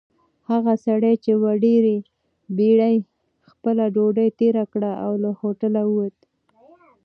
[0.49, 1.13] هغه سړي
[1.43, 1.97] په ډېرې
[2.57, 2.97] بېړۍ
[3.51, 6.17] خپله ډوډۍ تېره کړه او له هوټله ووت.